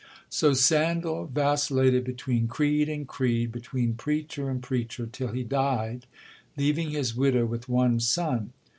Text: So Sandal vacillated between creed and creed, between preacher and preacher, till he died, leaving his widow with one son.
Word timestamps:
So 0.31 0.53
Sandal 0.53 1.27
vacillated 1.27 2.03
between 2.05 2.47
creed 2.47 2.89
and 2.89 3.07
creed, 3.07 3.51
between 3.51 3.93
preacher 3.93 4.49
and 4.49 4.59
preacher, 4.59 5.05
till 5.05 5.27
he 5.27 5.43
died, 5.43 6.07
leaving 6.57 6.89
his 6.89 7.15
widow 7.15 7.45
with 7.45 7.69
one 7.69 7.99
son. 7.99 8.51